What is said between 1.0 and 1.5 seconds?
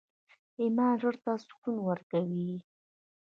زړه ته